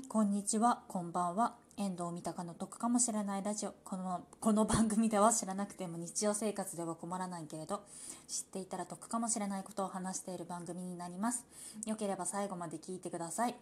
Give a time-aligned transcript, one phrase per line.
[0.00, 0.82] いこんにちは。
[0.88, 1.56] こんばんは。
[1.76, 3.74] 遠藤三鷹の得かもしれないラジオ。
[3.84, 7.82] このこの番組では知らなくても日常生活では困らないけれど
[8.26, 11.44] 知っていたら得かもしれないことを話している番組になります。
[11.86, 13.54] よければ最後まで聞いてください。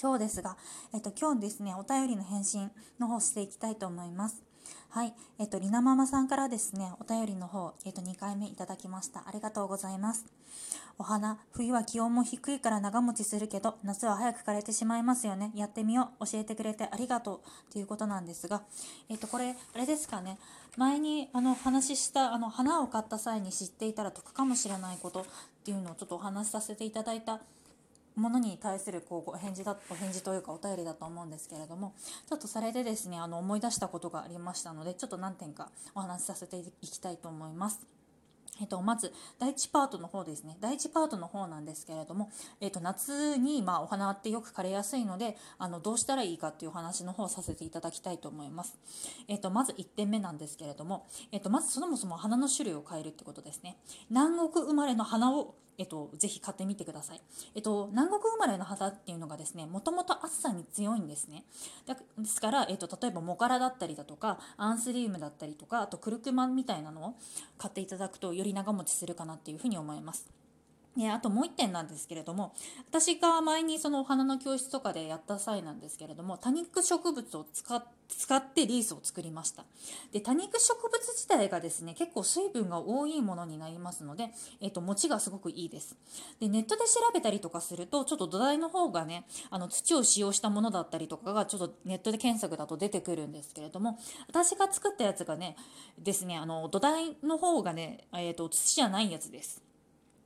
[0.00, 0.56] 今日ですが、
[0.92, 4.42] えっと、今日ですねお便りの返信の方していきたいと思います。
[4.90, 9.24] はい、えっと、りなママさんからですね、お便りの方、えっと、2回目いただきました。
[9.26, 10.24] ありがとうございます。
[10.98, 15.50] お花、冬は気温も低いから長持ちするけど、夏は早く枯れてしまいますよね。
[15.56, 16.26] やってみよう。
[16.26, 17.72] 教えてくれてありがとう。
[17.72, 18.62] ということなんですが、
[19.08, 20.38] えっと、これ、あれですかね。
[20.76, 25.24] 前に、あの、話した、あの、花を買った際に知っていたら得かもしれないことっ
[25.64, 27.40] ていうのをちょっとお話しさせていただいた
[28.16, 31.94] ものに対するこうお返事だお返事というかお便りだと思うんですけれども
[32.28, 37.86] ちょっとそれでですねあの思い出したことがありましたのでちょっと何点かお話しさせていきたいと思います。
[38.60, 40.56] えっと、まず第1パートの方ですね。
[40.60, 48.78] 第1パートの方なんですけれども、えっと、夏に、まあ、お花ってよく枯れやすいのであのどうしたらいいかっていうお話の方をさせていただきたいと思います、
[49.28, 53.76] えっと、まず1点目なんですけれども、えっと、まずそもそも花の種類を変えるってことですね。
[54.08, 57.20] 南国生まれの花をえっと、ぜひ買ってみてください。
[57.54, 61.44] えっと、南国生まれの肌っていうのがですね、もともと暑さに強いんですね。
[62.18, 67.14] ですから、えっと、例えばモカラだったりだとか、アンスリウムだったりとか、あとクルクマンみたいなのを
[67.58, 70.43] 買っていただくとより長持ちするかなっていうふうに思います。
[70.96, 72.54] ね、あともう1点なんですけれども
[72.88, 79.64] 私が前にそのお花の教室とかでやった際なんですけれども多肉植物を使ってリースを作りました。
[80.12, 85.96] で多肉植物自体がですね結構水分が多いものになりますので、えーと、持ちがすごくいいです。
[86.38, 95.56] でネットで調べたりとかするとちょっと土台の方がねあの土を使用したものだったりとかがちょっとネットで検索だと出てくるんですけれども私が作ったやつがね
[95.98, 99.63] ですねあの土台の方がね、えーと土じゃないやつです。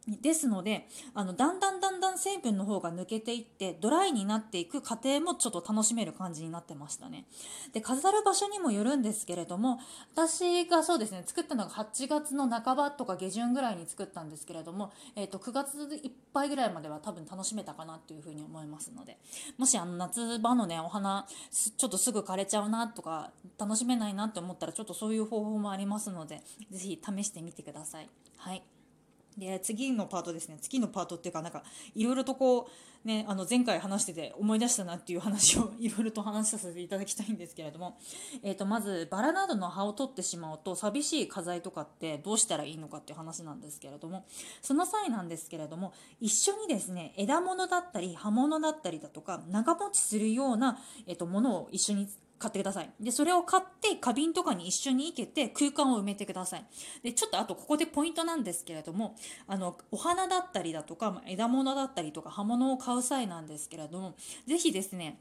[0.09, 7.27] ですのであのだんだんだんだん成分の方が抜けていってドライになっていく過程もちょっと楽しめる感じになってましたね
[7.73, 9.81] で飾る場所にもよるんですけれども
[10.14, 19.19] 私がそうですね作ったのが8月の半ばとか下旬ぐらいに作ったんですけれども、えー、と9月いっぱいぐらいまでは多分楽しめたかなっていうふうに思いますので
[19.58, 21.27] もしあの夏場のねお花
[21.77, 28.08] ちょっとすぐ枯れちゃうなとか楽しめないなって思ったらちょっとそういう方法もありますので是非試してみてください。
[28.36, 28.63] はい
[29.36, 30.58] で次のパートですね。
[30.61, 31.62] 次のパートっていうかなんか
[31.94, 32.68] いろいろとこ
[33.05, 37.98] うねあの前回話してて思い出したなっていう話を いろいろと話させていただきたいんですけれども、
[38.42, 44.27] えー、とまずバラなどの葉を取ってしまうと寂しい花材とかってどうしたらいいのかっていう話なんですけれども。
[44.62, 52.08] その際なんですけれども一緒にですね枝物だったり葉物だったりだとか長持ちするような、えー、とものを一緒に
[52.39, 52.91] 買ってください。
[53.01, 56.67] で、それを買って花瓶とかに一緒に生けて空間を埋めてください。
[57.03, 59.17] で、ちょっとあとここでポイントなんですけれども、
[59.47, 64.15] あの、お花だったりだとか、枝物だったりとか葉物を買う際なんですけれども、
[64.47, 65.21] ぜひですね、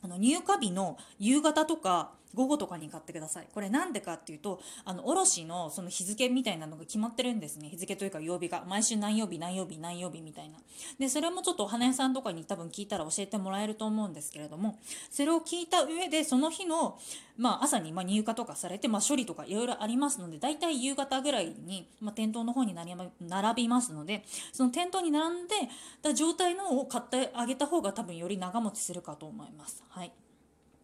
[0.00, 3.48] あの入荷日の夕方とか午後とかに買ってください。
[3.52, 7.68] これなんでかっていうとあの卸のその日付みたいなのが決まってるんですね。
[7.68, 8.64] 日付というか曜日が。
[8.66, 10.58] 毎週何曜日何曜日何曜日みたいな。
[10.98, 14.78] でそれもちょっとお花屋さんとかに多分聞いたら教えてもらえると思うんですけれども
[15.10, 16.98] それを聞いた上でその日の、
[17.36, 25.54] まあ、朝にま入荷とかされて、まあ、処理とかいろいろありますのでだいたい夕方ぐらいに、まあ、店頭の方になり並びますのでその店頭に並んで
[26.02, 29.82] た状態のを買ってあげた方が多分より長持ちするかと思います。
[29.88, 30.12] はい。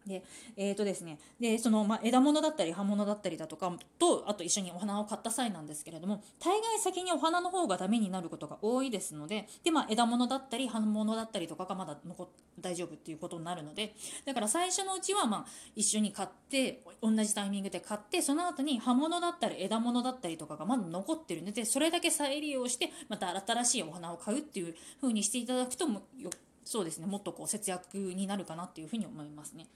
[0.05, 0.23] で
[0.55, 12.29] えーとですね、でその、まあ、枝物だったり葉物だったりだとかとあと一緒にお花を買った際なんですけれども大概先にお花の方がダメになることが多いですのでで、まあ、枝物だったり葉物だったりとかがまだ残
[12.59, 13.95] 大丈夫っていうことになるので
[14.25, 15.45] だから最初のうちは、まあ、
[15.75, 26.29] 一緒に買って同じタイミングで買ってその後に葉物だったり枝物だったりとかがまだ残ってるのでそれだけ再利用してまた新しいお花を買うっていう風にしていただくとよ
[26.65, 27.05] そうですね。
[27.05, 29.67] もっとこう節約になるかなっていうふうに思いますね。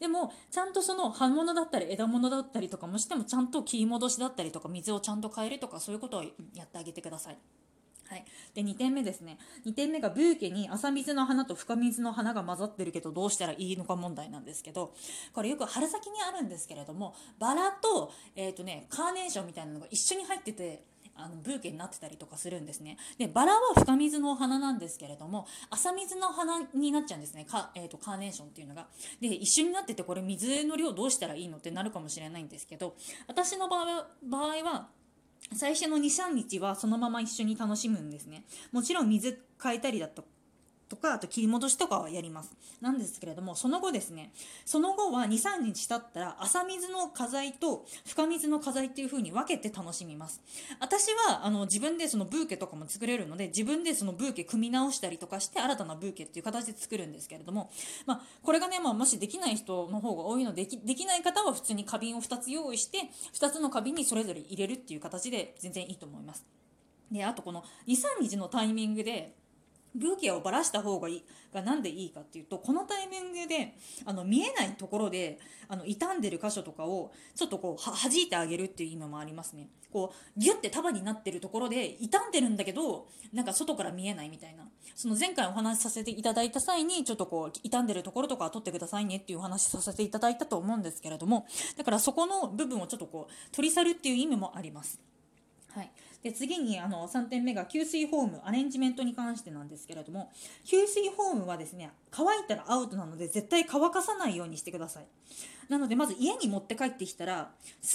[0.00, 7.38] でもちゃんとその葉物だったり枝物だったりとかもしてもちゃんと切り戻しだったりとか水をちゃんと変えるとかそういうことをやってあげてください。
[8.08, 9.38] はい、で2点目ですね。
[9.66, 14.94] 2点目がブーケに朝水の花と深水の花が混ざってるけどどうしたらいいのか問題なんですけど
[15.34, 20.84] これよく春先にあるんですけれどもバラと,、えーとね、カーネーションみたいなのが一緒に入ってて
[21.18, 22.96] あのブーケになってたりとかするんですね。
[23.18, 27.44] でバラは深水のお花なんですけれども浅水の花になっちゃうんですね。
[27.44, 28.86] か、えーと、カーネーションっていうのが。
[29.20, 32.94] で一緒になっててこれ水の量どうしたらいいのってなるかもしれないんですけど
[33.26, 34.88] 私の場合場合は
[35.54, 38.44] 最初の23日はそのまま一緒に楽しむんですね。
[38.72, 40.24] もちろん水変えたりだと
[40.88, 42.54] とかあと切り戻しとかはやります。
[42.80, 44.32] なんですけれどもその後ですね
[44.64, 50.40] その後は23日経ったら朝水の花材と深水の花材っていう風に分けて楽しみます。
[50.80, 57.70] 私はあの自分でそのブーケとかも作れるので自分でそのブーケ組み直したりとかして新たなブーケっていう形で作るんですけれども、
[58.06, 62.98] まあ、これがね、まあ、もしできない人の方が多いのでできない方は普通に花瓶を2つ用意して
[63.34, 66.44] 2つの花瓶にそれぞれ入れるっていう形で全然いいと思います。
[67.10, 69.34] であとこの23日のタイミングで
[69.94, 73.74] ブーケをばらした方がいいが何でいいかっていうとこのタイミングで
[74.04, 75.38] あの見えないところで
[75.68, 79.68] あの傷んでる箇所とかをちょっとこうは弾いてあげるっていう意味もありますね。
[79.90, 84.68] こうギュッて束になってるところで傷んでるんだけどなんか外から見えないみたいな。
[84.94, 91.46] その前回お話しさせていただいた際にちょっとこう傷んでるところとかは取ってくださいねっていうお話させていただいたと思うんですけれども
[91.76, 95.00] だからそこの部分をちょっとこう取り去るっていう意味もあります。
[95.74, 95.90] はい。
[96.22, 100.32] で次にあの3点目が給水フォームアレンジメントに関してなんですけれども
[100.64, 105.06] 給水フォームはですね乾いたらアウトなので絶対乾かさないようにしてください。
[105.68, 107.50] なのでまず家に持って帰ってきたら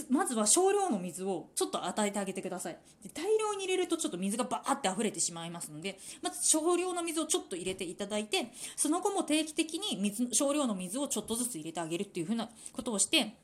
[0.09, 2.77] まずは少量の水をちょっと与えてあげてください。
[3.03, 13.35] で大量に入れるとちょっと水がバーって溢れてしまいますのでまず少量の水をちょっと入れていただいてその後も定期的に水少量の水をちょっとずつ入れてあげるっていう風なことをして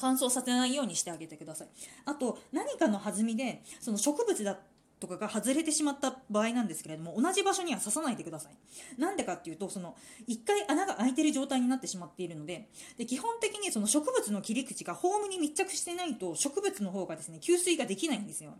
[0.00, 1.68] 乾燥させないようにしてあげてください。
[2.04, 4.58] あと何かの弾みでその植物だ
[5.00, 9.00] とかが外れてしまった場合なんですけれども同じ場所には刺さないでください。
[9.00, 9.96] なんでかっていうとその
[10.28, 12.68] 1回穴が開いてる状態になってしまっているので
[12.98, 18.54] で基本的にその植物の切り口がホームに密着してないと植物の方がですね吸水ができないんですよ。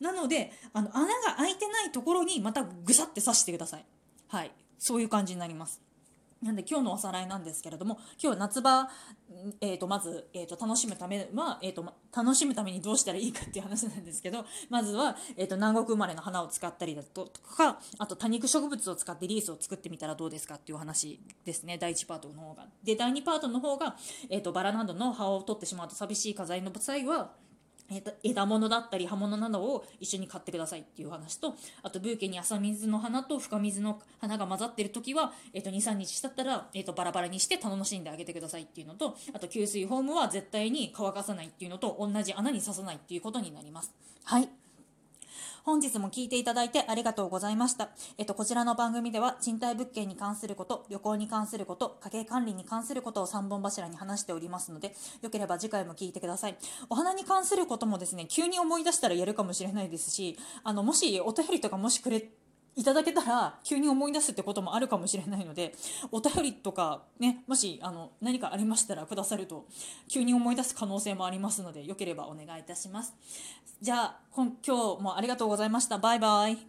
[0.00, 3.84] なのであの穴が開いてないところにまたぐさって刺してください。
[4.28, 4.50] はい。
[4.78, 5.80] そういう感じになります。
[6.42, 8.88] なんで今日のおさらいなんですけれども今日は夏場、
[9.60, 11.84] えー、とまず、えー、と楽しむためは、えーと、
[12.16, 22.66] 楽しむためにどうしたらいいかっていう話なんですけどまずは、えー、と南国生まれの花を使ったりだとかあと多肉植物を使ってリースを作ってみたらどうですかっていう話ですね第1パートの方が。
[22.82, 23.96] で第2パートの方が、
[24.30, 27.32] えー、とバラなどの葉を取ってしまうと寂しい花材の際は
[27.90, 43.92] えー、と枝物だったり葉物などを一緒に買ってくださいっていう話とあとブーケに朝水の花と深水の花が混ざってる時は、えー、と23日経ったら、えー、とバラバラにして楽しんであげてくださいっていうのとあと給水ホームは絶対に乾かさないっていうのと同じ穴に刺さないっていうことになります。
[44.24, 44.59] はい
[45.64, 47.90] 本日も聞いていただいてありがとうございました。
[48.18, 56.56] えっと、こちらの番組では賃貸物件に関すること、旅行に関すること、家計管理に関することを3本柱に話しておりますので、よければ次回も聞いてください。
[56.88, 62.28] お花に関することもですね、急に思い出したらやるかもしれないですし、あの、もしお便りとかもしくれ
[62.76, 65.74] いただけたら急に思い出すってこともあるかもしれないので
[66.12, 69.66] お便りとかねもしあの何かありましたらくださると
[70.08, 73.14] 急に思い出す可能性もありますのでよければお願いいたします。
[73.82, 74.72] じゃあ今日
[75.02, 75.98] もありがとうございました。
[75.98, 76.58] バイバイ。